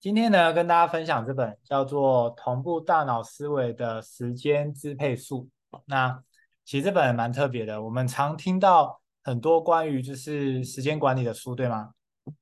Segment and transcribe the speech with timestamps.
[0.00, 5.46] 今天呢，跟大家分享这本叫做《同步大脑思维的时间支配术》。
[5.84, 6.22] 那
[6.64, 11.90] 其实这本蛮特别的，我们常听到很多关于就是时间管理的书，对吗？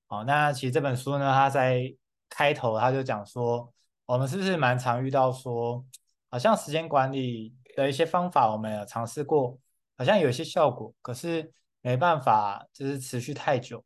[0.06, 1.92] 好，那其实这本书呢，它在
[2.28, 3.68] 开头它就讲说，
[4.06, 5.84] 我们是不是蛮常遇到说，
[6.30, 9.58] 好像时间管理的一些方法，我们有尝试过，
[9.96, 13.84] 好像有一些效果，可是没办法就是持续太久。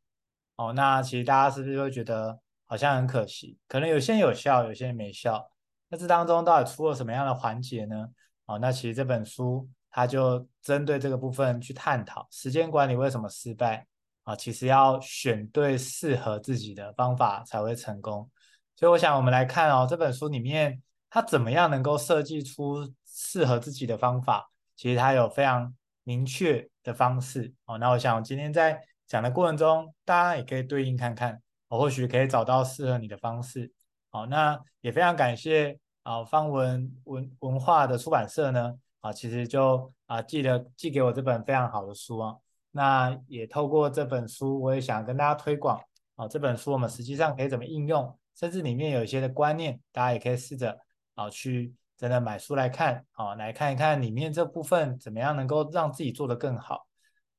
[0.57, 2.39] 哦，那其实大家是不是会觉得？
[2.73, 5.47] 好像很可惜，可能有些人有效，有些人没效。
[5.89, 8.09] 那这当中到底出了什么样的环节呢？
[8.47, 13.85] 哦，那其实这本书它就针对这个部分去探讨时间管理为什么失败
[14.23, 14.35] 啊。
[14.35, 18.27] 其实要选对适合自己的方法才会成功。
[18.75, 24.49] 所以我想我们来看哦，这本书里面它怎么样能够设计出适合自己的方法？
[24.75, 25.71] 其实它有非常
[26.03, 27.77] 明确的方式哦。
[27.77, 31.39] 那我想今天在讲的过程中，大家也可以对应看看。
[31.73, 33.71] 我或许可以找到适合你的方式。
[34.11, 42.35] 好，那也非常感谢啊，方文文文化的出版社呢，啊，其实就啊寄了寄给我这本非常好的书啊。
[42.69, 45.81] 那也透过这本书，我也想跟大家推广
[46.15, 50.77] 啊，这本书我们实际上可以怎么应用，甚至里面有一些的观念，大家也可以试着
[51.15, 56.85] 啊去真的买书来看，啊，来看一看里面这部分怎么样能够让自己做得更好。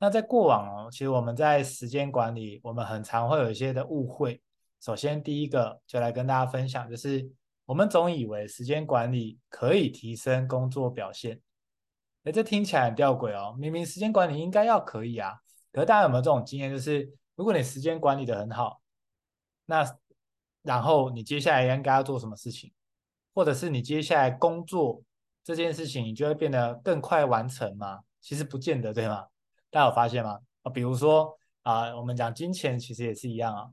[0.04, 4.38] 那在过往哦，其实我们在时间管理，我们很常会有一些的误会。
[4.78, 7.26] 首先，第一个就来跟大家分享，就是
[7.64, 11.40] 我们总以为时间管理可以提升工作表现。
[12.24, 15.38] 哎，这听起来很吊诡哦，明明时间管理应该要可以啊。
[15.72, 16.70] 可是大家有没有这种经验？
[16.70, 18.82] 就是如果你时间管理的很好，
[19.64, 19.82] 那
[20.60, 22.70] 然后你接下来应该要做什么事情，
[23.32, 25.02] 或者是你接下来工作
[25.42, 28.00] 这件事情，你就会变得更快完成吗？
[28.20, 29.24] 其实不见得，对吗？
[29.74, 30.38] 大家有发现吗？
[30.62, 33.66] 啊，比如说啊，我们讲金钱，其实也是一样啊。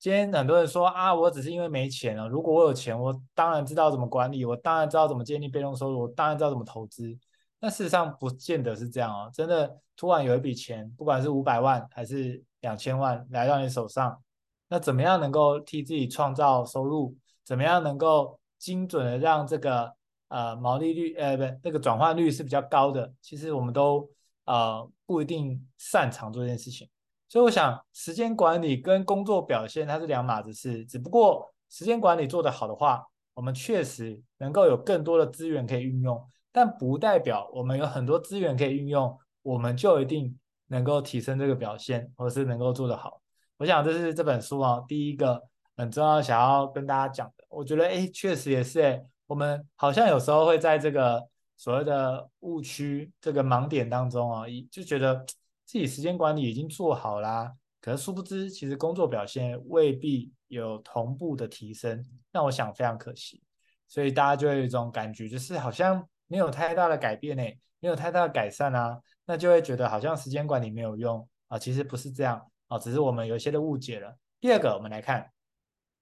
[0.00, 2.28] 今天很多人说啊，我只是因为没钱了。
[2.28, 7.16] 如果我有钱，我当然知道怎么管理，我当然知道怎么建立被动收入，我当然知道怎么投资。
[7.60, 9.30] 但事实上不见得是这样哦。
[9.32, 14.20] 真的，突然有一笔钱，不管是五百万还是两千万来到你手上，
[14.68, 17.16] 那怎么样能够替自己创造收入？
[17.44, 19.94] 怎么样能够精准的让这个
[20.26, 23.12] 呃毛利率呃不那个转换率是比较高的？
[23.20, 24.10] 其实我们都。
[24.46, 26.86] 呃，不一定擅长做这件事情，
[27.30, 30.84] 所以我想时间管理跟工作表现它是两码子事。
[30.84, 36.22] 只不过时间管理做得好的话，我们确实能够有更多的资源可以运用，
[36.52, 43.22] 但不代表我们有很多资源可以运用，我们就一定能够提升这个表现，或者是能够做得好。
[43.56, 45.42] 我想这是这本书啊，第一个
[45.74, 47.44] 很重要想要跟大家讲的。
[47.48, 51.26] 我觉得，哎，确实也是，哎，我们好像有时候会在这个。
[51.56, 55.24] 所谓的误区这个盲点当中啊，就觉得
[55.64, 62.04] 自己时间管理已经做好啦，可是殊不知，其实工作表现未必有同步的提升。
[62.32, 63.42] 那我想非常可惜，
[63.88, 67.42] 所以大家就会有一种感觉，就是好像没有太大的改变呢，
[67.80, 71.58] 没有太大的改善啊，那就会觉得好像时间管理没有用啊。
[71.58, 74.16] 其实不是这样啊，只是我们有一些的误解了。
[74.40, 75.30] 第二个，我们来看，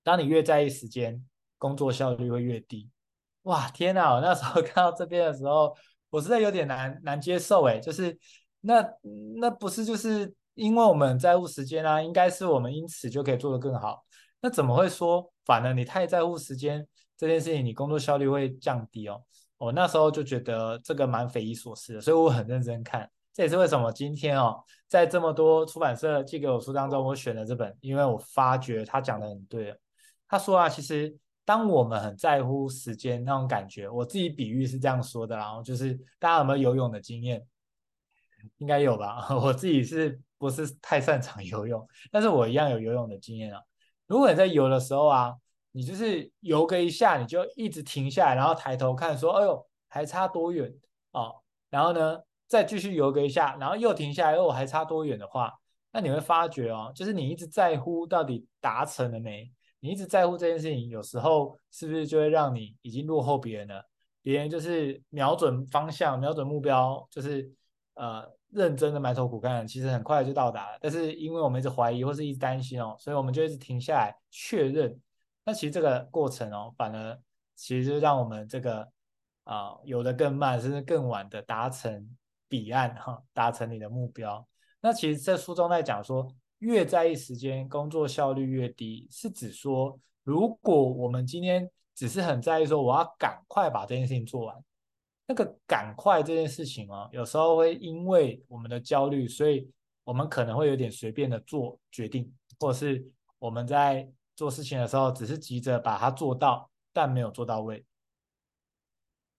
[0.02, 1.24] 当你越在意时间，
[1.58, 2.90] 工作效率会越低。
[3.42, 4.14] 哇，天哪！
[4.14, 5.76] 我那时候 看到这边的时候，
[6.10, 8.16] 我实在有点难难接受诶，就是
[8.60, 8.86] 那
[9.40, 14.04] 那不是就是因为我们在乎时间啊，应该是我们因此就可以做得更好。
[14.40, 16.86] 那怎么会说反而你太在乎时间
[17.16, 19.20] 这件事情，你工作效率会降低哦？
[19.58, 23.10] 我那时候就觉得这个蛮匪夷所思的，所以我很认真看。
[23.32, 29.76] 这也是为什么今天哦，在这么多出版社寄给我书当中，我选了这本，因为我发觉他讲的很对。
[30.28, 31.16] 他说啊，其实。
[31.44, 37.44] 当我们很在乎时间那种感觉，我自己比喻是这样说的，然后就是大家有没有游泳的经验？
[38.58, 39.26] 应该有吧。
[39.42, 41.86] 我自己是不是太擅长游泳？
[42.10, 43.60] 但是我一样有游泳的经验啊。
[44.06, 45.34] 如果你在游的时候啊，
[45.70, 50.72] 你就是游个一下，你就一直停下来，然后抬头看，说：“哎呦，还差多远？”
[51.12, 51.36] 哦，
[51.70, 55.52] 然后呢，再继续游个一下，然后又停下来，哦，还差多远的话，
[55.92, 59.50] 那你会发觉哦，就是你一直在乎到底达成了没？
[59.84, 63.84] 你一直在乎这件事情，有时候是不是就会让你已经落后别人了？
[64.22, 67.52] 别人就是瞄准方向、瞄准目标，就是
[67.94, 70.78] 呃认真的埋头苦干，其实很快就到达了。
[70.80, 74.96] 但是因为我们一直怀疑或是一直担心哦，所以我们就一直停下来确认。
[75.44, 77.18] 那其实这个过程哦，反而
[77.56, 78.82] 其实就让我们这个
[79.42, 82.08] 啊、呃、游得更慢，甚至更晚的达成
[82.48, 84.46] 彼岸哈，达成你的目标。
[84.80, 86.32] 那其实这书中在讲说。
[86.62, 94.64] 越在意时间，工作效率越低，是指说，如果我们今天只是很在意说，我要赶快把这件事情做完，
[95.26, 99.68] 那个赶快这件事情哦，有时候会因为我们的焦虑，所以
[100.04, 103.04] 我们可能会有点随便的做决定，或者是
[103.40, 107.84] 我们在做事情的时候，只是急着把它做到，但没有做到位。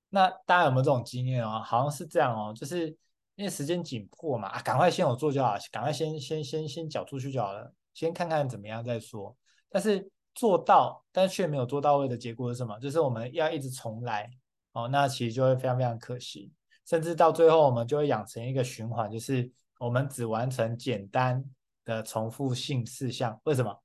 [0.09, 1.61] 那大家有没有这种经验哦？
[1.65, 2.93] 好像是这样哦，就是
[3.35, 9.35] 因为时间紧迫嘛，啊，赶快先有做就好，赶快先先先先缴出去就好了，先看看怎么样再说。
[9.69, 12.79] 但是做到，但却没有做到位的结果是什么？
[12.79, 14.29] 就是我们要一直重来
[14.73, 16.51] 哦，那其实就会非常非常可惜，
[16.85, 21.43] 甚至到最后我们就会养成一个循环，就是我们只完成简单
[21.85, 23.39] 的重复性事项。
[23.45, 23.75] 为什么？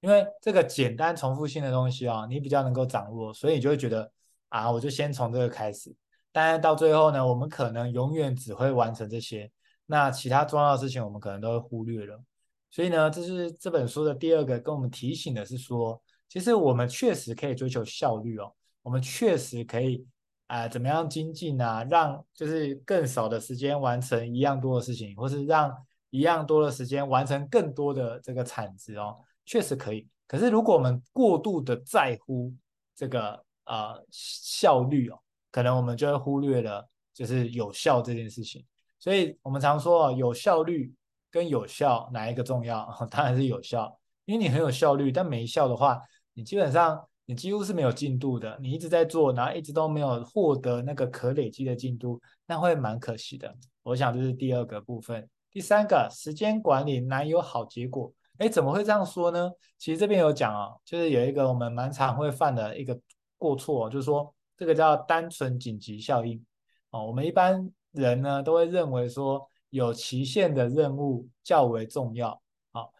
[0.00, 4.10] 因为这个简单重复性的东西啊，你比较能够掌握，所以你就会觉得。
[4.50, 5.94] 啊，我就先从这个开始，
[6.32, 9.50] 但是到最后呢，我们可能永远只会完成这些，
[9.86, 12.22] 那其他重要的事情我们可能都会忽略了。
[12.70, 20.06] 所以呢，这是这本书的第二个跟我们提醒的是说，其实我们确实可以追求效率哦，我们确实可以
[20.46, 25.74] 啊、呃，怎么样精进啊，让就是更少的时间完成一样多的事情，或是让
[26.10, 30.06] 一样多的时间完成更多的这个产值哦，确实可以。
[30.26, 32.52] 可是如果我们过度的在乎
[32.94, 33.44] 这个。
[33.66, 38.64] 呃，效率哦，可能我们就会忽略了，就是有效这件事情。
[38.98, 40.92] 所以我们常说啊，有效率
[41.30, 42.86] 跟有效哪一个重要？
[43.10, 46.00] 当然是有效，因为你很有效率，但没效的话，
[46.34, 48.58] 你基本上你几乎是没有进度的。
[48.60, 53.54] 你一直在做，然后一直都没有获得那个可累积的进度，那会蛮可惜的。
[53.82, 55.28] 我想这是第二个部分。
[55.50, 58.12] 第三个，时间管理难有好结果。
[58.38, 59.50] 哎，怎么会这样说呢？
[59.78, 62.98] 其实这边有讲哦，就是有一个我们蛮常会犯的一个。
[63.40, 66.44] 过错就是说，这个叫单纯紧急效应
[66.90, 67.06] 哦。
[67.06, 72.38] 我们一般人呢都会认为说，有期限的任务较为重要。
[72.70, 72.92] 好，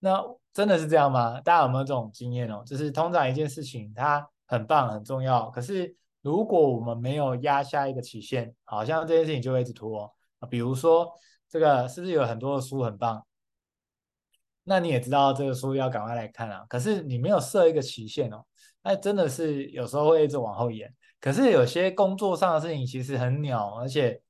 [0.00, 0.20] 那
[0.52, 1.40] 真的是这样吗？
[1.40, 2.64] 大家有没有这种经验哦？
[2.66, 10.48] 就是通常一件事情它很棒很重要，可是如果我们没有压下一个期限，好像这件事情就会一直拖哦。
[10.50, 11.08] 比如说
[11.48, 13.24] 这个是不是有很多的书很棒？
[14.64, 18.44] 那你也知道这个书要赶快来看啊，可是你没有设一个期限哦。
[18.82, 24.20] 那真的是有时候会一直往后延，可是有些工作上的事情其实很鸟，而且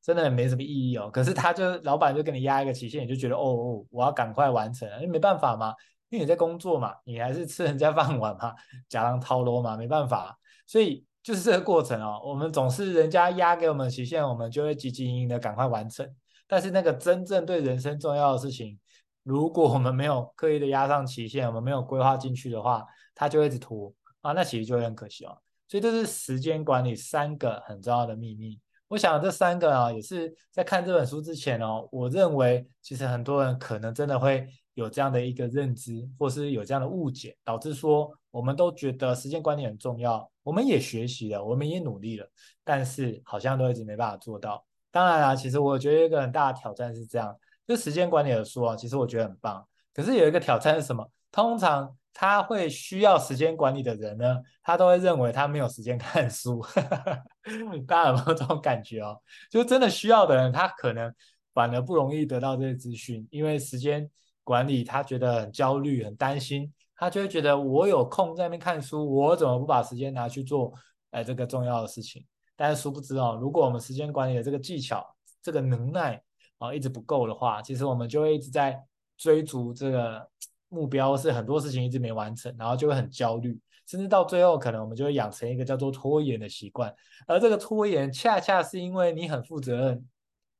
[0.00, 1.10] 真的没什么意义哦。
[1.10, 5.74] 可是他就老板就给你压一个期限，你就觉得哦哦，我要赶快完成，因为没办法嘛，
[6.10, 8.54] 因为你在工作嘛，你还是吃人家饭碗嘛，
[8.88, 10.38] 假装掏罗嘛，没办法。
[10.64, 16.08] 所以就是这个过程哦，我们总是人家压给我们期限，我们就会急急营营的赶快完成。
[16.46, 18.78] 但是那个真正对人生重要的事情，
[19.24, 23.92] 如果我们没有刻意的压上期限，我们没有规划进去的话，它就会一直拖。
[24.20, 25.36] 啊，那其实就会很可惜哦。
[25.66, 28.60] 所以这是时间管理三个很重要的秘密。
[28.88, 42.28] 我想这三个啊，也是在看这本书之前哦，我认为其实很多人可能真的会有这样的一个认知，或是有这样的误解，导致说我们都觉得时间管理很重要，我们也学习了，我们也努力了，
[42.62, 44.64] 但是好像都一直没办法做到。
[44.92, 47.34] 当然啦，其实我觉得一个很大的挑战是这样，
[47.66, 51.10] 就时间管理的书啊，其实我觉得很棒，可是有一个挑战是什么？
[51.32, 51.96] 通常。
[52.16, 56.64] 他会需要时间管理的人呢，他都会认为他没有时间看书。
[57.88, 59.20] 大家有没有这种感觉哦？
[59.50, 61.12] 就真的需要的人，他可能
[61.52, 64.08] 反而不容易得到这些资讯，因为时间
[64.44, 70.72] 管理他觉得很焦虑、很担心，他就会觉得我有空在那边看书，我怎么不把时间拿去做
[71.10, 72.24] 哎这个重要的事情？
[72.54, 75.04] 但是殊不知哦，如果我们时间管理的这个技巧、
[75.42, 76.14] 这个能耐
[76.58, 78.80] 啊、哦、一直不够的话，其实我们就会一直在
[79.16, 80.30] 追逐这个。
[80.74, 83.56] 目标是很多事情一直没完成，然后就会很焦虑，
[83.86, 86.92] 甚至到最后可能我们就会养成一个叫做拖延的习惯。
[87.26, 90.04] 而这个拖延恰恰是因为你很负责任，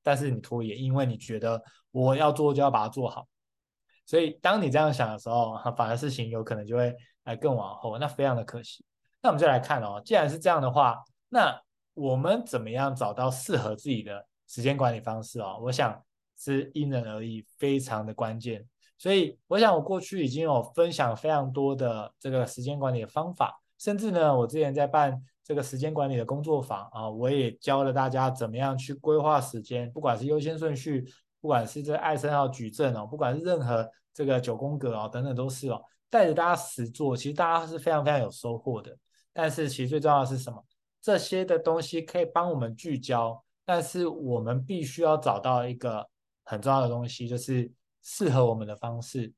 [0.02, 3.26] 但是你拖延，因为你觉得我要做就要把它做好。
[4.06, 6.94] 所以当你这样想的时候， 反而事情有可能就会
[7.24, 8.84] 来更往后，那非常的可惜。
[9.20, 11.60] 那我们就来看哦，既然是这样的话，那
[11.94, 15.58] 我们怎么样找到适合自己的时间管理方式哦？
[15.62, 16.00] 我想
[16.36, 18.66] 是因人而异，非常的关键。
[18.96, 31.04] 所以，我想我过去已经有分享非常多的这个时间管理的方法，甚至呢，我之前在办这个时间管理的工作坊啊，我也教了大家怎么样去规划时间，不管是优先顺序，
[31.40, 38.96] 不管是这艾森豪矩阵哦，不管是任何这个九宫格哦，等等都是哦，带着大家实做，其实大家是非常非常有收获的。
[39.32, 40.64] 但是，其实最重要的是什么？
[41.02, 46.08] 这些的东西可以帮我们聚焦，但是我们必须要找到一个
[46.44, 47.70] 很重要的东西，就是。
[48.04, 49.32] 适合我们的方式，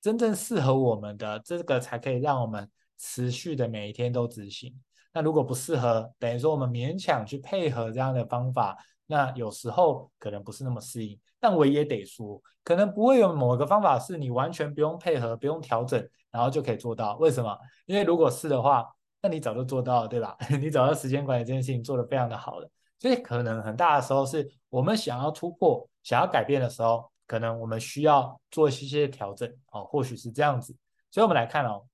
[0.00, 2.68] 真正适合我们的这个才可以让我们
[2.98, 4.74] 持续的每一天都执行。
[5.12, 11.18] 那如果不适合，等于说我们勉强去配合这样的方法，那有时候可能不是那么适应。
[11.38, 17.16] 但我也得说，可能不会有某个方法是你完全不用配合、不用调整，然后就可以做到。
[17.18, 17.56] 为什么？
[17.84, 18.86] 因为如果是的话，
[19.20, 20.36] 那你早就做到了，对吧？
[20.60, 22.70] 你早就时间管理这件事情做得非常的好了。
[22.98, 27.10] 所以可能很大的时候是我们想要突破、想要改变的时候。
[27.26, 30.76] 可能我们需要做一些些调整哦，或许是这样子。
[31.10, 31.84] 所以，我们来看哦，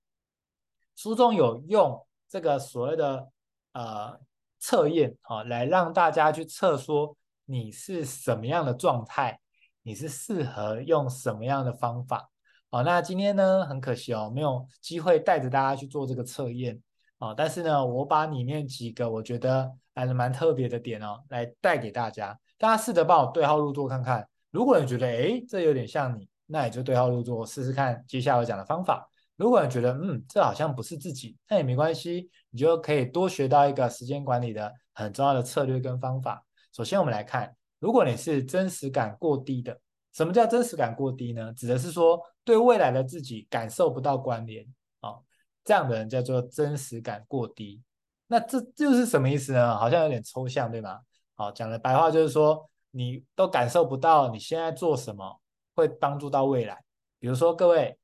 [0.96, 3.28] 书中有用这个所谓的
[3.72, 4.18] 呃
[4.58, 9.40] 测验啊，来让大家去测说你是什么样的状态，
[9.82, 12.30] 你是适合用什么样的方法。
[12.70, 16.80] 好，那今天呢，很可惜哦，没有机会带着大家去做这个测验
[17.18, 17.34] 啊。
[17.34, 22.38] 但是呢，我把里面几个我觉得还是蛮特别的点哦，来带给大家。
[22.58, 24.26] 大家试着帮我对号入座看看。
[24.52, 29.10] 如果你觉得诶，这有点像你，那你就对号入座试试看接下来我讲的方法。
[29.36, 36.44] 如果你觉得嗯，这好像不是自己，那也没关系，你就可以多学到一个时间管理的很重要的策略跟方法。
[36.72, 39.76] 首先，我们来看，如果你是真实感过低的。
[40.12, 41.50] 什么叫真实感过低呢？
[41.54, 44.62] 指的是说对未来的自己感受不到关联
[45.00, 45.24] 啊、哦，
[45.64, 47.80] 这样的人叫做真实感过低。
[48.26, 49.74] 那这就是什么意思呢？
[49.74, 51.00] 好像有点抽象，对吗？
[51.34, 55.40] 好、讲的白话就是说，你都感受不到你现在做什么
[55.74, 56.80] 会帮助到未来。
[57.18, 57.98] 比如说，各位，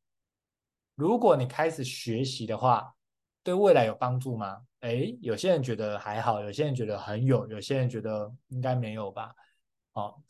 [0.97, 2.93] 如果你开始学习的话，
[3.45, 4.63] 对未来有帮助吗？
[4.81, 9.33] 诶，有些人觉得还好，有些人觉得很有，有些人觉得应该没有吧？
[9.93, 10.21] 哦。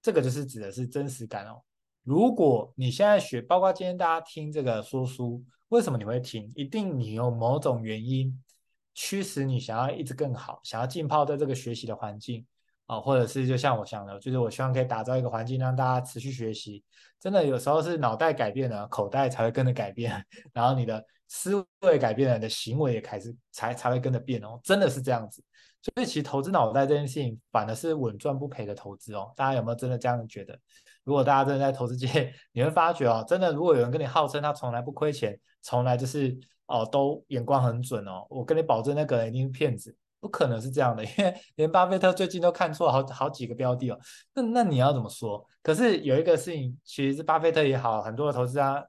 [0.00, 1.62] 这个就是指的是真实感哦。
[2.02, 6.52] 如果你现在学，包括今天大家听这个说书，为什么你会听？
[6.54, 8.38] 一定你有某种原因
[8.92, 12.44] 驱使你想要一直更好，想要浸泡在这个学习的环境
[12.86, 16.82] 啊，或者是就像我想的，就是我希望可以打造一个环境，让大家持续学习。
[17.20, 20.22] 真的有时候是脑袋改变了，口袋才会跟着改变，
[20.52, 25.42] 然后你的思维改变了，你的行为也开始才才会跟着变哦，真的是这样子。
[25.82, 29.32] 所以其实投资脑袋这件事情，反而是稳赚不赔的投资哦。
[29.36, 30.58] 大家有没有真的这样觉得？
[31.02, 36.34] 如果大家真的在投资界，你会发觉哦，真的如果有人跟你号称他从来不亏钱，从来就是
[36.66, 43.98] 哦都眼光很准哦，我跟你保证那个人一定是骗子，不可能是这样的， 因为连巴菲特最近都看错好好几个标的哦。
[44.32, 45.46] 那那你要怎么说？
[45.62, 48.82] 可是有一个事情，其实是巴菲特也好，很多的投资家、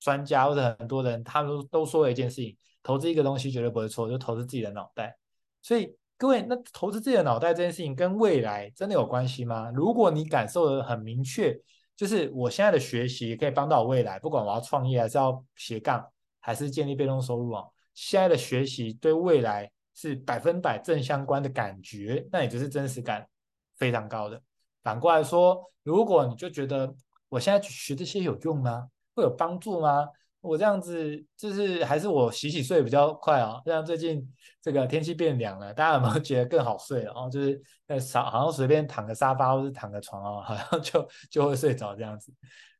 [0.00, 5.16] 专家或者很多人，他们都都说了一件事情：投资一个东西绝对不会错，就投资自己的脑袋。
[5.62, 5.94] 所以。
[6.20, 9.70] 各位，那投资自己的脑袋这件事情跟未来真的有关系吗？
[9.74, 11.58] 如果你感受的很明确，
[11.96, 16.06] 就是我现在的学习可以帮到我未来，不管我要创业还是要斜杠，
[16.38, 23.26] 还是建立被动收入啊，现在的学习对未来是百分百正相关的感觉，那也就是真实感
[23.76, 24.40] 非常高的。
[24.82, 26.94] 反过来说，如果你就觉得
[27.28, 28.88] 我现在学这些有用吗？
[29.14, 30.08] 会有帮助吗？
[30.40, 34.26] 我这样子就是还是我洗洗睡比较快哦，像最近
[34.62, 37.04] 这个天气变凉了，大家有没有觉得更好睡？
[37.08, 42.32] 哦，就是呃，好像随便躺个沙发或是躺个床哦，好像就就会睡着这样子。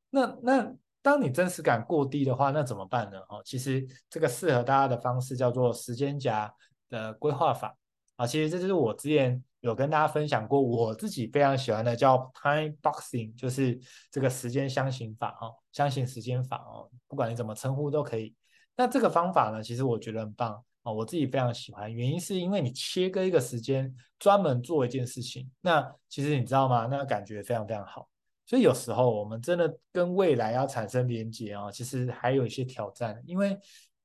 [0.08, 0.72] 那那
[1.02, 3.18] 当你真实感过低的话，那怎么办呢？
[3.28, 6.50] 哦，其实这个适合大家的方式叫做时间夹
[6.90, 7.75] 的规划法
[8.16, 9.42] 啊，其实这就是我之前。
[9.61, 13.78] 有跟大家分享过，我自己非常喜欢的叫 time boxing，就是
[14.11, 18.35] 这个时间箱型法哦，箱型时间法哦，不管你怎么称呼都可以。
[18.75, 21.92] 那这个方法呢，其实我觉得很棒哦，我自己非常喜欢。
[21.92, 26.88] 原因是因为你切割一个时间，专门做一件事情，那其实你知道吗？
[26.90, 28.09] 那个感觉非常非常好。
[28.47, 33.23] 所以有时候我们真的跟未来要产生连接啊，其实还有一些挑战。
[33.26, 33.59] 因为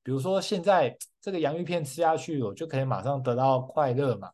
[0.06, 4.30] 比如说现在这个洋芋片吃下去，我就可以马上得到快乐嘛。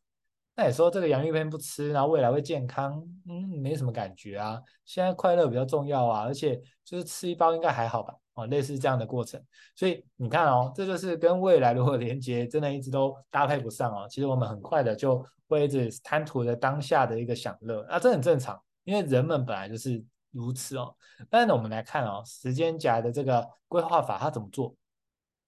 [0.55, 3.03] 那你说这个洋芋片不吃，然后未来会健康？
[3.27, 4.61] 嗯，没什么感觉啊。
[4.85, 8.15] 现在快乐比较重要啊，而且就是吃一包应该还好吧？
[8.35, 9.43] 哦，类似这样的过程。
[9.75, 14.07] 所以你看哦，这就是跟未来如果连接，真的一直都搭配不上哦。
[14.11, 20.95] 其实我们很快的就会一直贪图的当下的一个享乐，啊，这很正常，因为人们本来就是如此哦。
[21.31, 24.75] 但是呢，我们来看哦，时间夹的这个规划法它怎么做？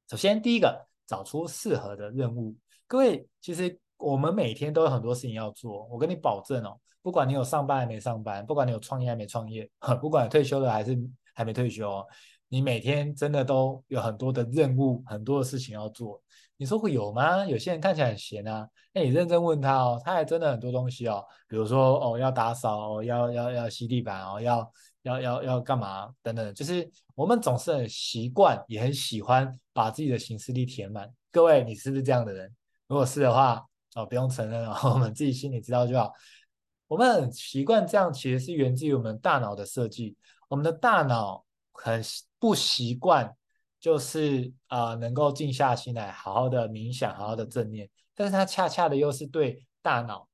[0.08, 2.54] 首先第一个，找出适合的任务。
[2.86, 3.78] 各位其实。
[3.96, 9.70] 我们每天都有很多事情要做，我跟你保证哦，不管你有上班还没上班，不管你有创业还没创业，
[10.02, 10.98] 不管退休了还是
[11.32, 12.06] 还没退休哦，
[12.48, 16.20] 你每天真的都有很多的任务，很多的事情要做。
[16.56, 17.46] 你说会有吗？
[17.46, 24.70] 有些人看起来很闲啊，那你认真问他哦，他还真的很多东西哦，比如说哦要打扫，要要要吸地板哦，要
[25.02, 31.12] 要要要干嘛等等，就是我们总是很习惯，也很喜欢把自己的行事历填满。
[31.30, 32.50] 各位，你是不是这样的人？
[32.86, 33.62] 如果是的话，
[33.94, 36.10] 哦，不用承认哦， 我们自己心里知道就好。
[36.86, 40.16] 我们很习惯这样，其实是源自于我们大脑的设计。
[40.48, 42.02] 我们的大脑很
[42.38, 43.34] 不习惯，
[43.80, 47.90] 就是啊、能够静下心来，好好的冥想，好好的正念。
[48.14, 50.28] 但是它恰恰的又是对大脑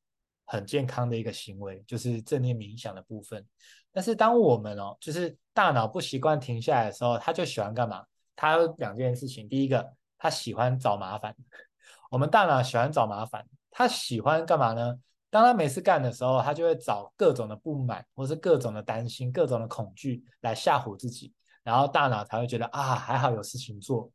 [0.44, 3.46] 很健康的一个行为，就是正念冥想的部分。
[3.92, 8.04] 但是当我们哦，就是大脑不习惯停下来的时候，他就喜欢干嘛？
[8.40, 11.36] 他有两件事情，第一个，他喜欢找麻烦。
[12.10, 14.98] 我们大脑喜欢找麻烦，他喜欢干嘛呢？
[15.28, 24.10] 当他没事干的时候，他就会找各种的不满，或是各种的担心、各种的恐惧来吓唬自己，然后大脑才会觉得啊，还好有事情做，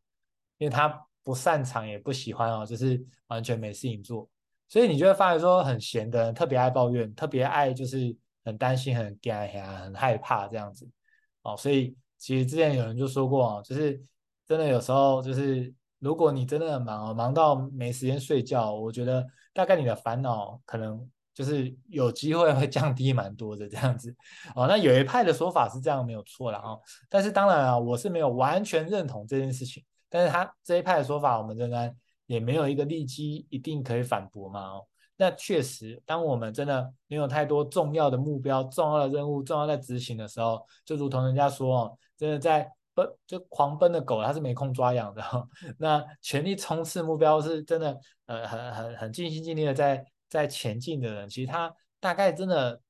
[0.58, 0.90] 因为他
[1.22, 4.28] 不擅长也不喜欢哦，就是完全没事情做。
[4.68, 10.90] 所以你就会发现说，很闲的人特别爱抱怨，特别爱就是很担心、很惊吓、很害怕这样子
[11.44, 11.56] 哦。
[11.56, 14.02] 所以其实之前有人就说过哦，就是
[14.48, 24.16] 真的有时候就是如果你真的很忙哦，忙到没时间睡觉，我觉得大概你的烦恼可能就是有机会会 降低蛮多的这样子
[24.56, 24.68] 哦。
[24.68, 29.84] 那有一派的说法是这样没有错啦哦，但是当然啊，我是没有完全认同这件事情。
[30.10, 31.96] 但是他这一派的说法，我们仍然。
[32.28, 45.48] 也没有一个利基一定可以反驳嘛哦，那确实，当我们真的没有太多重要的目标、重要的任务、重要在执行的时候，就如同人家说哦，真的在奔就狂奔的狗，它是没空抓痒的哦。
[45.78, 52.82] 那全力冲刺目标是真的，呃，很很很尽心尽力的在在前进的人，其实他大概真的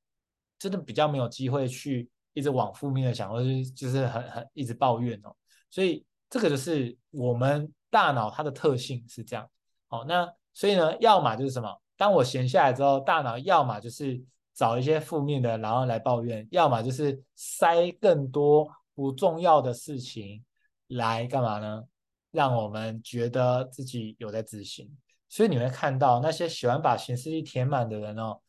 [0.57, 5.35] 真的比较没有机会去一直往负面的想，或是就是很很一直抱怨哦。
[5.69, 7.69] 所以这个就是我们。
[7.91, 9.49] 大脑它的特性是这样，
[9.87, 11.81] 好，那所以呢，要么就是什么？
[11.95, 14.21] 当我闲下来之后，大脑要么就是
[14.53, 20.43] 找一些负面的，然后来抱怨；要么就是塞更多不重要的事情
[20.87, 21.83] 来干嘛呢？
[22.31, 24.89] 让我们觉得自己有在执行。
[25.29, 28.39] 所以你会看到那些喜欢把行事历填满的人哦，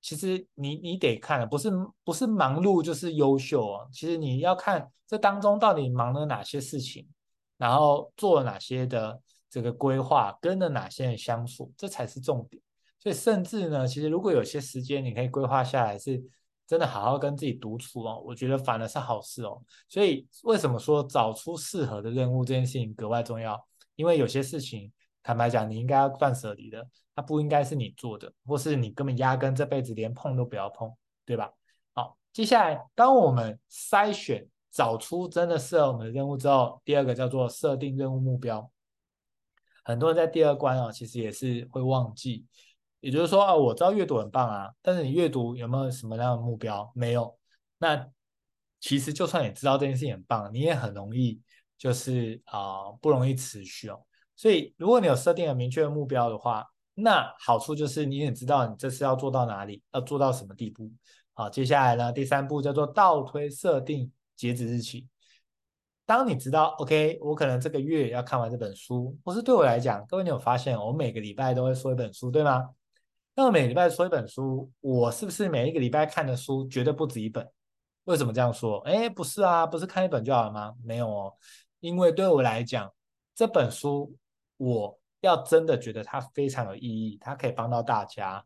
[0.00, 1.70] 其实你你得看，不是
[2.04, 3.88] 不是忙碌就是优秀哦。
[3.92, 7.08] 其实你要看这当中到底忙了哪些事情。
[7.58, 12.62] 然后做了哪些的这个规划，跟了哪些人相处，这才是重点。
[12.98, 16.22] 所以甚至呢，其实如果有些时间你可以规划下来，是
[16.66, 19.62] 真的好好跟自己独处哦，我觉得反而是好事哦。
[19.88, 23.58] 所以为什么说找出适合的任务这件事情格外重要？
[23.94, 24.92] 因为有些事情，
[25.22, 30.92] 坦白讲，你应该要断舍离的，它不应该是你做的，或是你根本压根这辈子连碰都不要碰，
[31.24, 31.52] 对吧？
[31.94, 34.48] 好，接下来当我们筛选。
[34.68, 38.70] 找出真的适合我们的任务之后，第二个叫做设定任务目标。
[39.82, 42.44] 很多人在第二关哦，其实也是会忘记。
[43.00, 46.90] 也就是说啊，我知道阅读很棒啊，但是你阅读有没有什么样的目标？
[46.94, 47.38] 没有。
[47.78, 48.08] 那
[48.80, 51.40] 其实就算你知道这件事情很棒，你也很容易
[51.78, 54.00] 就是啊、不容易持续哦。
[54.34, 60.90] 所以如果你有设定了明确的目标的话，那好处就是你也知道你这次要做到哪里，要做到什么地步。
[61.34, 64.10] 好，接下来呢，第三步叫做倒推设定。
[64.36, 65.08] 截止日期。
[66.04, 72.68] 当你知道，OK，我可能这个月要看完这本书，或是对我来讲，各位你有发现，我每个礼拜都会说一本书，对吗？
[73.38, 77.46] 那我每礼拜说一本书，我是不是每一个礼拜看的书绝对不止一本？
[78.04, 78.78] 为什么这样说？
[78.88, 80.74] 哎，不是啊，不是看一本就好了吗？
[80.82, 81.34] 没有哦，
[81.80, 82.90] 因为对我来讲，
[83.34, 84.16] 这本书
[84.56, 88.42] 我要真的觉得它非常有意义，它可以帮到大家，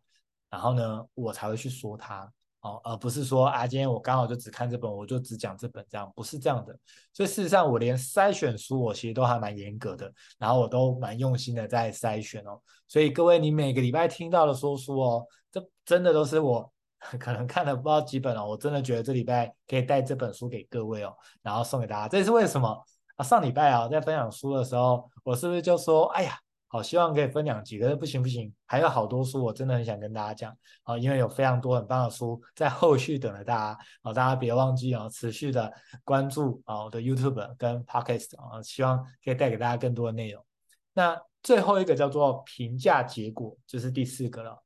[0.48, 2.29] 然后呢，我才会去说它。
[2.61, 6.79] 哦，而不是说啊，今天我刚好就只看这本，我就只讲这本，这样不是这样的。
[7.12, 12.61] 所以事实上，我连筛选书，我其实都还蛮严格的，然后我都蛮用心的在筛选哦。
[12.87, 16.70] 所以各位，你每个礼拜听到的说书哦，这真的都是我
[17.18, 22.09] 可能看了不知道几本哦，我真的觉得这礼拜可以带这本书给各位哦，然后送给大家。
[22.09, 22.68] 这是为什么
[23.16, 23.25] 啊？
[23.25, 26.38] 上礼拜啊，在分享书的时候，我是不是就说，哎呀？
[26.72, 30.56] 好，希望可以分两集，可是不行不行，还有好多书，我真的很想跟大家讲。
[30.85, 33.78] 好，因为有非常多很棒的书在后续等着大家。
[34.04, 35.72] 好，大家别忘记啊，持续的
[36.04, 40.46] 关注啊我的 YouTube 跟 Podcast 啊，希望可以带给大家更多的内容。
[40.92, 44.62] 那最后一个叫做评价结果，就是第四个了。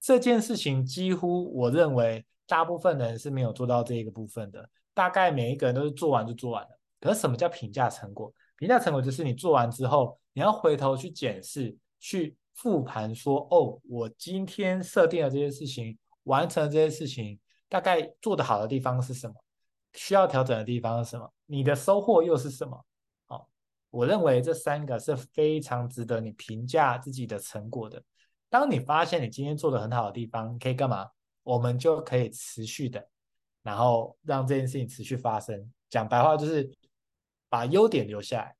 [0.00, 6.78] 这件事情几乎我认为大部分人是没有做到这一个部分的，大概每一个人都是做完就做完了。
[7.00, 8.32] 可是什么叫评价成果？
[8.58, 10.18] 评价成果就是你做完之后。
[10.34, 19.34] 你要回头去检视、去复盘，说：“哦，我今天设定的这些事情，完成了这些事情，大概做得好的地方是什么？
[19.94, 21.28] 需要调整的地方是什么？
[21.46, 22.84] 你的收获又是什么？”
[23.26, 23.48] 好，
[23.90, 28.00] 我认为这三个是非常值得你评价自己的成果的。
[28.48, 31.08] 当你发现你今天做得很好的地方，可以干嘛？
[31.42, 33.04] 我们就可以持续的，
[33.64, 35.68] 然后让这件事情持续发生。
[35.90, 36.70] 讲白话就是
[37.48, 38.54] 把优点留下来。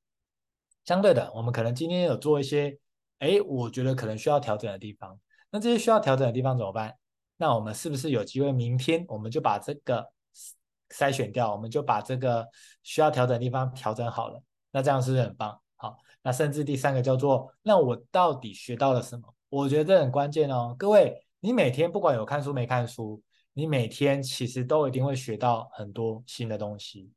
[0.85, 2.79] 相对的，我们可能今天有做一些，
[3.19, 5.21] 哎，我觉得可能需要调整的地方。
[5.51, 6.97] 那这些需要调整的地方怎么办？
[7.37, 10.11] 那我们是不是有机会明天我们就把这个
[10.91, 12.49] 筛选掉，我们就把这个
[12.83, 14.43] 需要调整的地方调整好了？
[14.71, 15.61] 那这样是不是很棒？
[15.77, 19.35] 好，那甚至第三个叫做，那我到底学到了什么？
[19.51, 20.75] 我觉得这很关键哦。
[20.79, 23.23] 各位，你每天不管有看书没看书，
[23.53, 27.13] 你每天其实都一定会学到很多新的东西。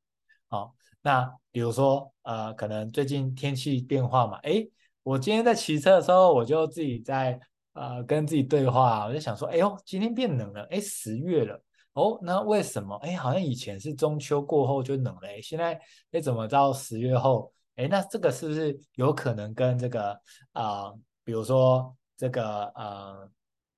[0.50, 0.76] 好。
[1.02, 4.70] 那比如说，呃，可能最近天气变化嘛，诶，
[5.04, 7.40] 我今天在骑车的时候，我就自己在
[7.74, 11.62] 呃跟自己对话，我就想说，哎呦，今天变冷了，诶，十月了，
[11.94, 12.96] 哦，那为什么？
[12.98, 15.80] 诶，好像以前是中秋过后就冷了，诶，现在
[16.12, 20.20] 诶怎么到十月后，哎，那这个是不是有可能跟这个
[20.52, 20.92] 啊、
[21.24, 23.30] 比如说这个呃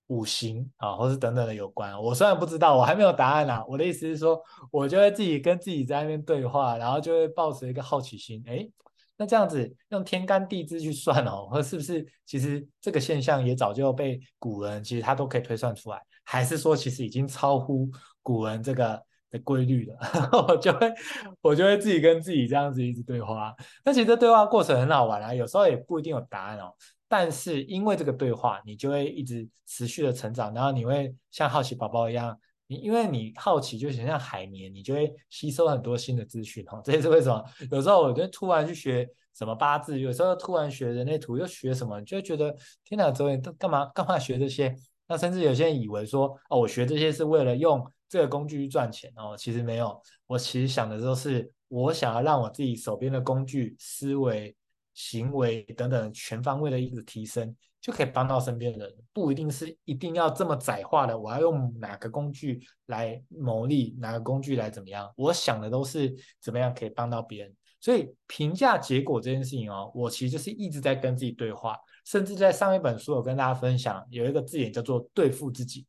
[0.07, 1.99] 五行啊，或是等等的有关？
[2.01, 3.63] 我虽然不知道，我还没有答案啊。
[3.67, 8.67] 我的意思是说，我就会自己跟自己在那边对话，然后就会抱持一个好奇心，哎。
[9.15, 17.87] 那这样子用天干地支去算哦，或是不是其实这个现象也早就被古人其实他都可以推算出来，还是说其实已经超乎
[18.23, 18.99] 古人这个
[19.33, 19.97] 的规律了？
[20.47, 20.93] 我就会
[21.41, 23.53] 我就会自己跟自己这样子一直对话。
[23.83, 26.71] 那其实对话过程很好玩啊，有时候也不一定有答案哦，
[27.09, 32.37] 但是因为这个对话，你就会一直持续的成长，然后你会像好奇宝宝一样。
[32.67, 36.81] 你因为你好奇，就想像海绵，你就会吸收很多新的资讯哦。
[36.85, 44.73] 这也是为什么有时候我就突然去学什么八字，有时候突然学人类图，又学什么，你就会觉得天哪，周围都干嘛干嘛学这些？
[45.05, 49.99] 那甚至有些人以为说哦，我学这些是为了用这个工具去赚钱哦，其实没有。
[50.27, 54.55] 我其实想的都是，我想要让我自己手边的工具、思维、
[54.93, 57.55] 行为等等全方位的一个提升。
[57.81, 61.19] 就可以帮到身边的人，不一定是一定要这么窄化的。
[61.19, 65.11] 我要用哪个工具来牟利，哪个工具来怎么样？
[65.17, 67.53] 我想的都是怎么样可以帮到别人。
[67.81, 75.85] 所以评价结果这件事情哦，我其实就是一直在跟自己对话，甚至在上一本书有跟大家分享，有一个字眼叫做对付自己。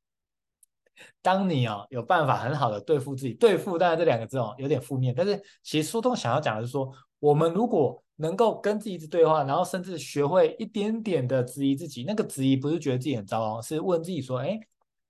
[1.23, 12.05] 当你哦有办法很好的对付自己，对付当然这两个字哦有点负面，但是其实书中想要讲的是说，我们如果能够跟自己一直对话，然后甚至学会一点点的质疑自己。
[12.05, 14.57] 那个质疑不是觉得自己很糟糕，是问自己说：“哎，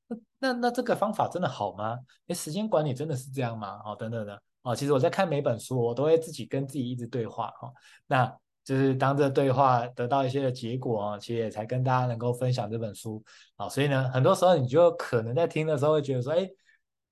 [0.08, 1.98] 那那那这个方法真的好吗？
[2.28, 3.78] 哎，时间管理真的是这样吗？
[3.84, 4.74] 哦，等等的哦。
[4.74, 7.72] 其实我在看每本书，我都会自己跟自己一直对话哈、哦。
[8.06, 13.22] 那就是当这对话得到一些的结果、哦，其实也才跟大家能够分享这本书
[13.56, 16.48] 啊、所以呢，很多时候你就可能在听的时候会觉得说：“哎。”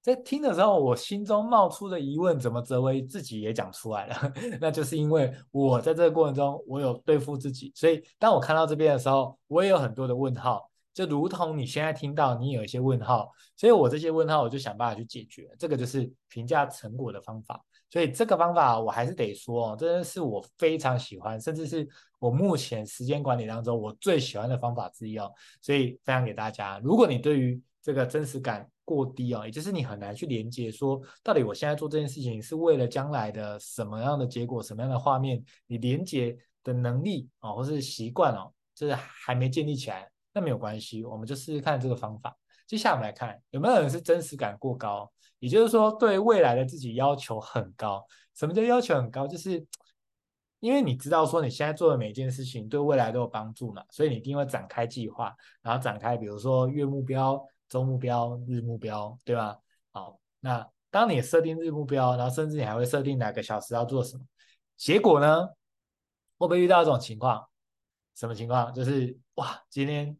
[0.02, 4.32] 在听的时候，我心中冒出的疑问，怎么哲维自己也讲出来了？
[4.60, 15.48] 那就是因为我在这个过程中，我有对付自己，所以当我看到这边的时候，我也有很多的问号，就如同你现在听到，你有一些问号，所以我这些问号，我就想办法去解决。
[15.56, 17.64] 这个就是评价成果的方法。
[17.92, 21.86] 所以这个方法，我还是得说哦，真的是我非常喜欢，甚至是
[22.18, 25.30] 我目前时间管理当中我最喜欢的方法之一哦。
[25.60, 42.34] 所以分享给大家，如果你对于这个真实感过低哦，也就是你很难去连接，说到底我现在做这件事情是为了将来的什么样的结果，什么样的画面，你连接的能力哦，或是习惯哦，就是还没建立起来，那没有关系，我们就试试看这个方法。
[42.66, 45.11] 接下来我们来看有没有人是真实感过高，
[45.42, 48.02] 也就是说对未来的自己要求很高。
[48.34, 49.26] 什么叫要求很高？
[49.26, 49.62] 就是
[50.60, 57.44] 因为你知道说你现在做的每一件事情对未来都有帮助嘛，所以你一定会展开计划，然后展开比如说月目标。
[57.68, 59.56] 周目标、日目标，对吧？
[59.92, 64.22] 好，那当你设定日目标，然后甚至你还会设定哪个小时要做什么，
[64.76, 65.46] 结果呢？
[66.36, 67.42] 会不会遇到这种情况？
[68.14, 68.70] 什么情况？
[68.74, 70.14] 就是哇，今天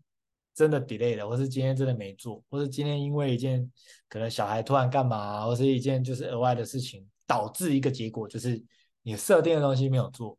[0.55, 3.71] 真的 delay 了，或是今天真的没做，或是今天因为一件
[4.09, 8.63] 可能小孩突然干嘛，或是一件就是额外的事情，导致一个结果就是
[9.03, 10.37] 你设定的东西没有做。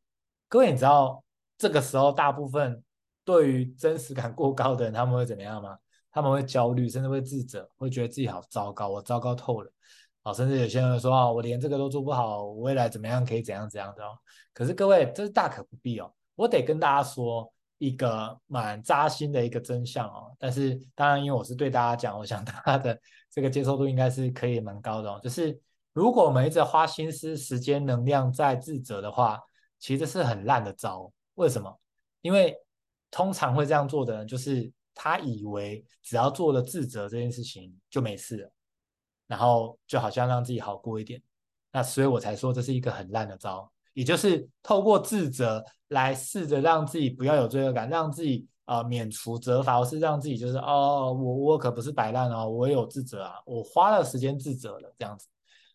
[0.47, 1.23] 各位，你知道
[1.57, 2.83] 这个时候大部分
[3.25, 5.77] 对于真实感过高的人，他们会怎么样吗？
[6.11, 9.71] 他们会焦虑，甚至会自责，会觉得自己好糟糕，我糟糕透了，
[10.21, 14.09] 啊，甚至有些人说啊，我连这个都做不好，我未来怎么样可以怎样怎样的哦。
[14.53, 16.13] 可是各位，这是大可不必哦。
[16.35, 17.52] 我得跟大家说
[17.87, 20.35] 一个蛮扎心的一个真相哦。
[20.39, 25.19] 但是当然，因为我是对大家讲，我想大家的这个接受度应该是可以蛮高的哦。
[25.23, 25.59] 就是
[25.93, 29.39] 如果我们一直花心思、时间、能量在自责的话，
[29.79, 31.11] 其实是很烂的招。
[31.35, 31.79] 为什么？
[32.21, 32.55] 因为
[33.11, 34.71] 通常会这样做的人就是。
[34.95, 38.51] 他以为只要做了自责这件事情就没事了，
[39.25, 41.19] 然后就好像让自己好过一点，
[41.71, 55.27] 那所以我才说这是一个很烂的招，也就是透过自责来试着让自己不要有罪恶感，让自己、呃、免除责罚，或是让自己就是哦，我我可不是摆烂哦，我有自责啊，我花了时间自责了这样子。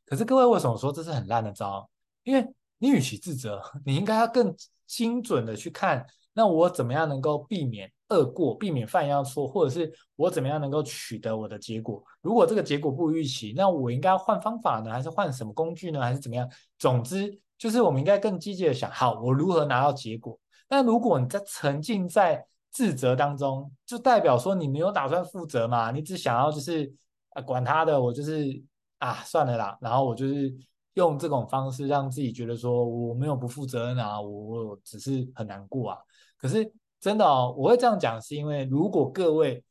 [0.05, 1.89] 可是各位为什么说这是很烂的招？
[2.25, 2.47] 因为
[2.79, 4.55] 你与其自责，你应该要更
[4.87, 7.91] 精准的去看，那我怎么样能够避免。
[8.11, 12.03] 恶过，避免犯一样错，或者是我怎么样能够取得我的结果？
[12.23, 16.49] 如果这个结果不预期，那我应该换方法呢，还是换什么工具呢，还是怎么样？
[16.79, 20.39] 总之，就是我们应该更积极的想，好，我如何拿到结果？
[20.71, 25.91] 那如果你在沉浸在自责当中，就代表说你没有打算负责嘛？
[25.91, 26.91] 你只想要就是
[27.31, 28.63] 啊，管他的，我就是
[28.99, 29.77] 啊，算了啦。
[29.81, 30.55] 然后我就是
[30.95, 35.99] 用这种方式让自己觉得说我没有不负责任啊，我我只是很难过啊。
[36.39, 36.73] 可是。
[37.01, 39.63] 真的哦，我会这样讲，是因为如果各位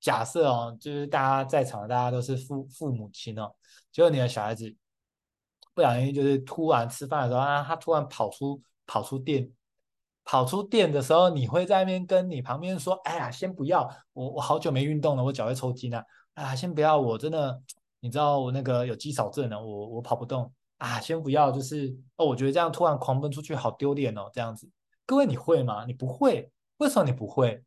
[0.00, 3.48] 假设哦，就是大家在场的大家都是父父母亲哦，
[3.92, 4.74] 结果你的小孩子
[5.74, 9.50] 不小心就是突然吃饭的时候啊，他突然跑出跑出店，
[10.24, 16.04] 跑出店的时候，你会在那边跟你旁边说：“哎呀，先不要，我我好久没运动了，我脚会抽筋啊！
[16.34, 17.60] 啊，先不要，我真的，
[18.00, 24.68] 你知道我那个有肌少症的，我我跑不动啊，先不要，就是哦，我觉得这样突然狂奔出去好丢脸哦，这样子，
[25.04, 25.84] 各位你会吗？
[25.86, 27.62] 你不会，为什么你不会？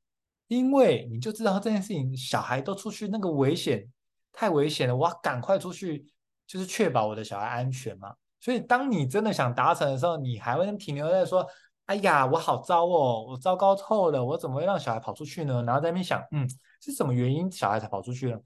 [0.48, 3.86] 因为你就知道这件事情，小孩都出去那个危险，
[4.32, 6.06] 太危险了，我要赶快出去，
[6.48, 8.14] 就是确保我的小孩安全嘛。
[8.40, 11.46] 所以当你真的想达成的时候，你还会停留在说。
[11.88, 15.64] 哎呀，我好糟哦，我糟糕透了，我怎么会让小孩跑出去呢？
[15.66, 16.46] 然后在那边想，嗯，
[16.82, 18.38] 是什么原因小孩才跑出去了？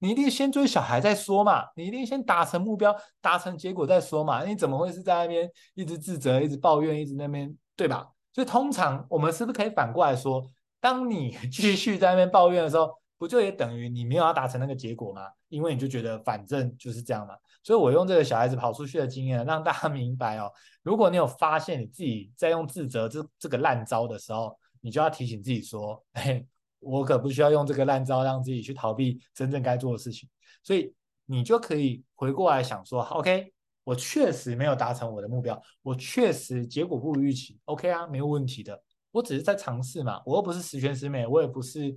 [0.00, 4.44] 你一定先追小孩再说嘛，你一定先达成目标，达成结果再说嘛。
[4.44, 8.06] 你怎么会是在那边一直自责、一直抱怨、一直那边，对吧？
[8.34, 10.46] 所以通常我们是不是可以反过来说，
[10.78, 15.22] 当你 继续在那边抱怨的时候，不就也等于你没有要达成那个结果吗？
[15.48, 17.34] 因为你就觉得反正就是这样嘛。
[17.62, 20.50] 所以我用这个小孩子跑出去的经验，让大家 明白哦。
[20.82, 26.46] 如果你有发现你自己在用自责这这个烂招的时候，你就要提醒自己说：“嘿，
[26.78, 30.28] 我可不需要用这个烂招让自己去逃避真正该做的事情。”
[30.64, 30.94] 所以
[31.26, 33.52] 你就可以回过来想说：“OK，
[33.84, 37.58] 我确实没有达成我的目标，我确实结果不如预期。
[37.66, 38.82] OK 啊，没有问题的。
[39.12, 41.96] 我只是在尝试嘛，我又不是十全十美，我也不是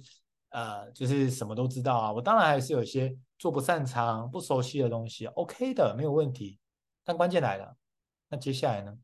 [0.54, 2.12] 呃，就是什么都知道啊。
[2.12, 6.60] 我当然还是有一些做不擅长、不熟悉的东西，OK 的，没有问题。
[7.04, 7.76] 但关键来了。”
[8.30, 8.96] 那接下来呢？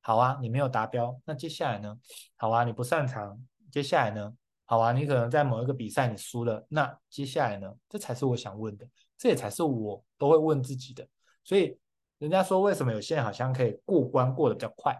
[0.00, 1.18] 好啊，你没有达标。
[1.24, 1.98] 那接下来呢？
[2.36, 3.42] 好啊，你不擅长。
[3.70, 4.34] 接下来呢？
[4.66, 6.66] 好啊，你可能在某一个比赛你输了。
[6.68, 7.74] 那接下来呢？
[7.88, 11.06] 这才是我想问的，这也才是我都会问自己的。
[11.42, 11.78] 所以
[12.18, 14.94] 人家说，为什么有些人好像可以过关过得比较快？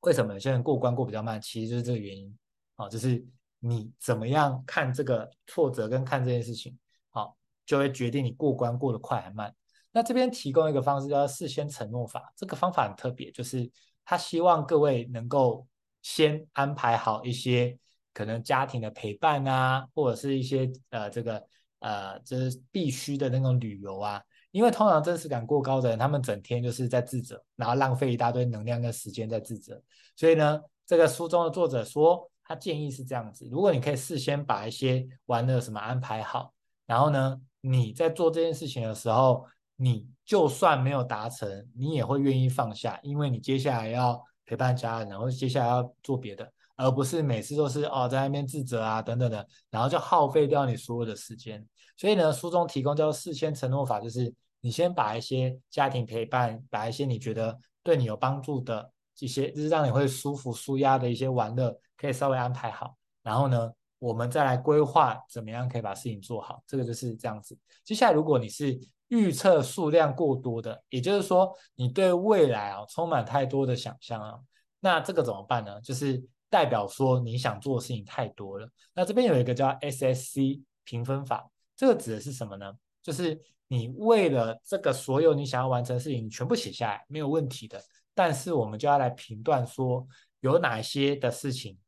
[0.00, 1.40] 为什么有些人过关过比较慢？
[1.40, 2.36] 其实就是这个原因
[2.76, 3.24] 啊，就是
[3.64, 6.76] 你怎么样看这个挫折跟看这件事情，
[7.10, 9.54] 好，就会决定你过关过得快还慢。
[9.92, 13.70] 那这边提供一个方式叫事先承诺法，这个方法很特别，就是
[14.04, 15.64] 他希望各位能够
[16.02, 17.78] 先安排好一些
[18.12, 21.46] 可能家庭的陪伴啊，或者是一些呃这个
[21.78, 24.20] 呃就是必须的那种旅游啊，
[24.50, 29.80] 因为通常真实感过高的人，他们整天就是在自责，然后浪费一大堆能量跟时间在自责，
[30.16, 36.52] 所以呢，这个书中的作者说，他建议是这样子，如果你可以事先把一些玩的什么安排好，
[36.86, 39.46] 然后呢，你在做这件事情的时候。
[39.76, 51.66] 你就算没有达成，你也会愿意放下，因为你接下来要陪伴家人，然后接下来要做别的，而不是每次都是哦在那边自责啊等等的，然后就耗费掉你所有的时间。
[51.96, 66.62] 所以呢，书中提供叫做事先承诺法，就是你先把一些家庭陪伴，把一些你觉得对你有帮助的一些，就是让你会舒服舒压的一些玩乐，可以稍微安排好，然后呢，我们再来规划怎么样可以把事情做好。
[66.66, 67.56] 这个就是这样子。
[67.84, 74.38] 接下来，如果你是预测数量过多的，也就是说，你对未来啊充满太多的想象啊，
[74.80, 75.80] 那这个怎么办呢？
[75.82, 78.68] 就是代表说你想做的事情太多了。
[78.94, 82.72] 那这边有一个叫 SSC 评分法，这个指的是什么呢？
[83.02, 87.82] 就是你为了这个所有你想要完成的事情，你全部写下来没有问题的，
[88.14, 90.06] 但是我们就要来评断说
[90.40, 91.78] 有哪些的事情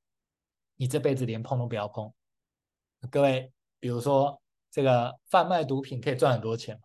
[0.77, 2.13] 你这辈子连碰都不要碰。
[3.11, 6.81] 各位，比如说这个贩卖毒品可以赚很多钱。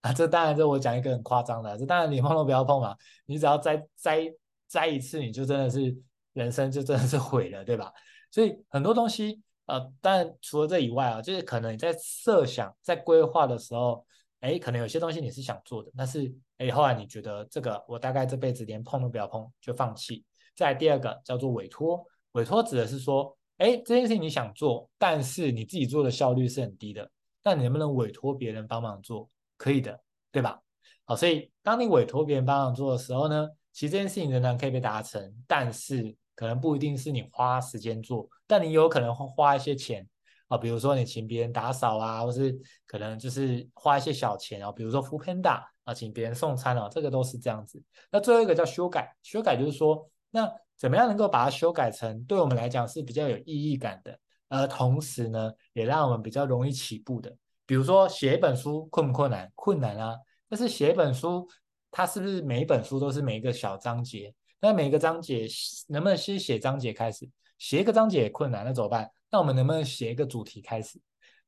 [0.00, 4.30] 啊，这当然，这我讲一个很夸张的，这当然你碰都不要碰嘛，你只要栽栽
[4.66, 5.96] 栽一次，你就真的是
[6.34, 7.90] 人生就真的是毁了，对吧？
[8.30, 14.04] 所以很多东西，呃，当然除了这以外啊，就是可能你在设想、在规划的时候，
[14.44, 20.22] 哎，可能有些东西你是想做的，但是哎，后来你觉得这个我大概这辈子连碰都不要碰，就放弃。
[20.54, 27.10] 再第二个叫做委托，委托指的是说，哎，这件事情你想做，但是你自己做的效率是很低的，
[27.42, 29.30] 那你能不能委托别人帮忙做？
[29.56, 29.98] 可以的，
[30.30, 30.60] 对吧？
[31.06, 40.06] 好，所以当你委托别人帮忙做的时候呢，其实这件事情仍然可以被达成，但是可能不一定是你花时间做，但你有可能会花一些钱
[40.48, 42.54] 啊，比如说你请别人打扫啊，或是
[42.86, 47.82] 可能就是花一些小钱啊，比如说 foodpanda 啊，请别人送餐啊，这个都是这样子。
[48.10, 57.34] 那最后一个叫修改，修改就是说，那怎么样能够把它修改成对我们来讲是比较有意义感的，而同时呢，也让我们比较容易起步的。
[57.66, 59.50] 比如说写一本书困不困难？
[59.54, 60.16] 困难啊！
[60.50, 61.48] 但是写一本书，
[61.90, 64.34] 它是不是每一本书都是每一个小章节？
[64.60, 65.46] 那每一个章节
[65.88, 67.26] 能不能先写章节开始？
[67.58, 69.10] 写一个章节也困难，那怎么办？
[69.34, 70.96] 那我们能不能写一个主题开始？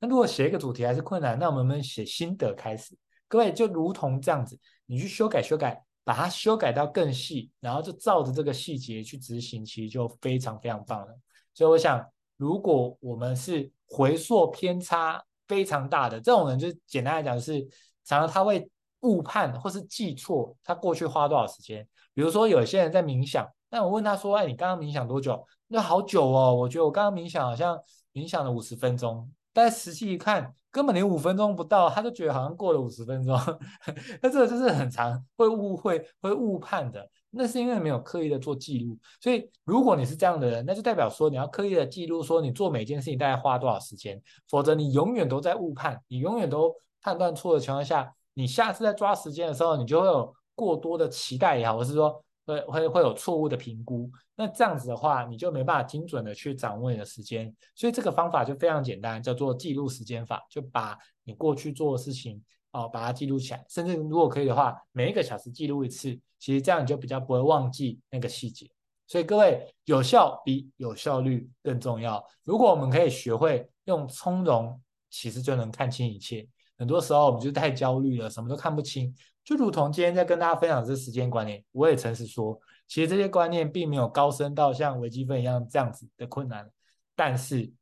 [0.01, 2.99] 那如果写一个主题还是困难，那我们能不能写心得开始？
[3.29, 11.17] 各位就如同这样子，你去修改修改，把它修改到更细，然后就照着这个细节去执行，其实就非常非常棒了。
[11.55, 12.05] 所以我想，
[12.37, 15.23] 如果我们是回溯偏差。
[15.49, 17.61] 非常大的这种人，就是简单来讲，是
[18.05, 18.69] 常常他会
[19.03, 21.87] 误判或是记错他过去花多少时间。
[22.13, 27.79] 比如说，有些人在冥想，那我问他说：“哎，你刚刚冥想多久？”那好久哦，我觉得我刚刚冥想好像
[28.15, 33.39] 冥想了五十分钟，但实际一看，根本连五分钟不到，他就觉得好像过了五十分钟。
[34.23, 37.07] 那这个就是很长会误会、会误判的。
[37.29, 38.97] 那是因为没有刻意的做记录。
[39.21, 52.23] 所以如果你是这样的人，那就代表说你要刻意的记录，说你做每件事情大概花多少时间，否则你永远都在误判，你永远都判断错的情况下，你下次在抓时间的时候，你就会有过多的期待也好，或是说。
[52.47, 57.53] 会会会有错误的评估，那这样子的话，你就没办法精准的去掌握你的时间。
[57.75, 68.71] 所以这个方法就非常简单，叫做记录时间法，就把你过去做的事情哦，把它记录起来，甚至如果可以的话，每一个小时记录一次，其实这样你就比较不会忘记那个细节。
[69.09, 72.25] 所以各位，有效比有效率更重要。
[72.45, 74.81] 如果我们可以学会用从容，
[75.11, 76.47] 其实就能看清一切。
[76.77, 79.15] 很多时候我们就太焦虑了，什么都看不清。
[79.47, 86.69] 就如同今天在跟大家分享这时间观念，我也诚实说，其实这些观念并没有高深到像微积分一样这样子的困难，
[87.15, 87.73] 但是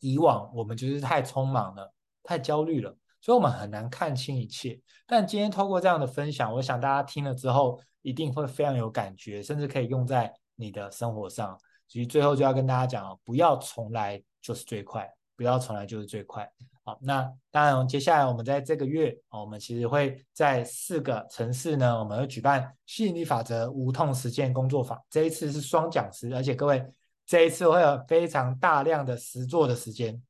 [0.00, 4.80] 以往我们就是太匆忙了，太焦虑了，所以我们很难看清一切。
[5.06, 11.58] 但今天透过这样的分享，我想大家听了之后一定会非常有感觉，甚至可以用在你的生活上。
[11.88, 15.06] 所以最后就要跟大家讲，不要重来就是最快，
[15.36, 16.50] 不要重来就是最快。
[16.86, 24.96] 好，那当然，接下来我们在这个月，我们其实会在四个城市呢，我们会举办吸引力法则无痛实践工作坊。
[25.10, 26.86] 这一次是双讲师，而且各位，
[27.26, 30.22] 这一次会有非常大量的实作的时间，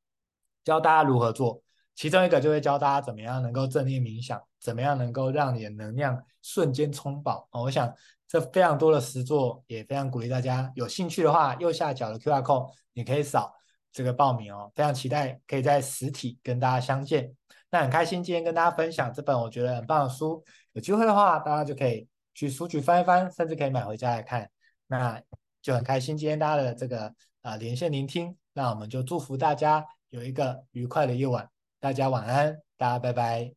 [0.63, 1.61] 教大家如何做。
[1.93, 7.47] 其中一个就会教大家怎么样能够正念冥想，怎么样能够让你的能量瞬间充饱。
[7.51, 7.93] 哦，我想
[8.27, 13.53] 这非常多的实作，也非常鼓励大家有兴趣的话，右下角的 QR code 你可以扫。
[13.97, 17.33] 这个报名哦，非常期待可以在实体跟大家相见。
[17.71, 24.47] 那很开心今天跟大家分享这本我觉得很棒的书，有机会的话大家就可以去书局翻一翻，甚至可以买回家来看。
[24.85, 25.19] 那
[25.63, 27.07] 就很开心今天大家的这个
[27.41, 33.56] 啊、呃、连线聆听，那我们就祝福大家有一个愉快的夜晚，大家晚安，大家拜拜。